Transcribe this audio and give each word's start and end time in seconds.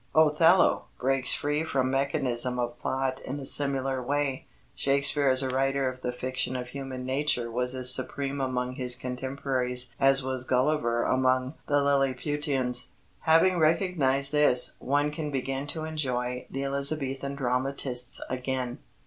Othello 0.15 0.85
breaks 0.99 1.31
free 1.31 1.63
from 1.63 1.91
mechanism 1.91 2.57
of 2.57 2.79
Plot 2.79 3.21
in 3.23 3.39
a 3.39 3.45
similar 3.45 4.01
way. 4.01 4.47
Shakespeare 4.73 5.29
as 5.29 5.43
a 5.43 5.49
writer 5.49 5.87
of 5.87 6.01
the 6.01 6.11
fiction 6.11 6.55
of 6.55 6.69
human 6.69 7.05
nature 7.05 7.51
was 7.51 7.75
as 7.75 7.93
supreme 7.93 8.41
among 8.41 8.73
his 8.77 8.95
contemporaries 8.95 9.93
as 9.99 10.23
was 10.23 10.43
Gulliver 10.43 11.03
among 11.03 11.53
the 11.67 11.83
Lilliputians. 11.83 12.93
Having 13.19 13.59
recognized 13.59 14.31
this, 14.31 14.75
one 14.79 15.11
can 15.11 15.29
begin 15.29 15.67
to 15.67 15.83
enjoy 15.85 16.47
the 16.49 16.63
Elizabethan 16.65 17.35
dramatists 17.35 18.19
again. 18.27 18.79